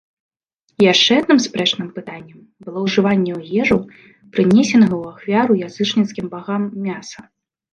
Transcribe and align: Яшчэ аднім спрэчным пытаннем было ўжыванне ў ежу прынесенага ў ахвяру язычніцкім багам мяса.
Яшчэ 0.91 1.17
аднім 1.21 1.39
спрэчным 1.45 1.87
пытаннем 1.97 2.39
было 2.65 2.77
ўжыванне 2.87 3.33
ў 3.39 3.63
ежу 3.65 3.77
прынесенага 4.39 4.95
ў 5.01 5.03
ахвяру 5.13 5.53
язычніцкім 5.67 6.25
багам 6.35 6.61
мяса. 6.89 7.19